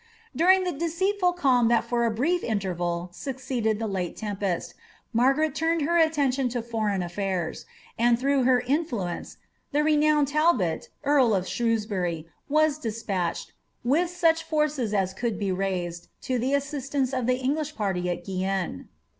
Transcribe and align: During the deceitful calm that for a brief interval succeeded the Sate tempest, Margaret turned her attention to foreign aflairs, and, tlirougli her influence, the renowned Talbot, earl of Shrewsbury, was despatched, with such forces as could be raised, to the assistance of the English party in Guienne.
During 0.35 0.63
the 0.63 0.71
deceitful 0.71 1.33
calm 1.33 1.67
that 1.67 1.83
for 1.83 2.05
a 2.05 2.09
brief 2.11 2.43
interval 2.43 3.09
succeeded 3.13 3.77
the 3.77 3.87
Sate 3.93 4.17
tempest, 4.17 4.73
Margaret 5.13 5.53
turned 5.53 5.83
her 5.83 5.95
attention 5.95 6.49
to 6.49 6.63
foreign 6.63 7.01
aflairs, 7.03 7.65
and, 7.99 8.17
tlirougli 8.17 8.45
her 8.47 8.59
influence, 8.61 9.37
the 9.71 9.83
renowned 9.83 10.29
Talbot, 10.29 10.89
earl 11.03 11.35
of 11.35 11.47
Shrewsbury, 11.47 12.27
was 12.49 12.79
despatched, 12.79 13.53
with 13.83 14.09
such 14.09 14.41
forces 14.41 14.91
as 14.91 15.13
could 15.13 15.37
be 15.37 15.51
raised, 15.51 16.07
to 16.21 16.39
the 16.39 16.55
assistance 16.55 17.13
of 17.13 17.27
the 17.27 17.37
English 17.37 17.75
party 17.75 18.09
in 18.09 18.23
Guienne. 18.23 18.87